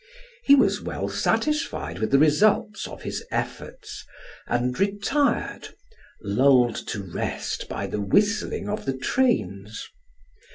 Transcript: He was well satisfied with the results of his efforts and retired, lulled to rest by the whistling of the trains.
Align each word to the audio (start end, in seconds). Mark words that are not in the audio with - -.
He 0.43 0.55
was 0.55 0.81
well 0.81 1.09
satisfied 1.09 1.99
with 1.99 2.09
the 2.09 2.17
results 2.17 2.87
of 2.87 3.03
his 3.03 3.23
efforts 3.29 4.03
and 4.47 4.79
retired, 4.79 5.75
lulled 6.23 6.77
to 6.87 7.03
rest 7.03 7.69
by 7.69 7.85
the 7.85 8.01
whistling 8.01 8.67
of 8.67 8.85
the 8.85 8.97
trains. 8.97 9.87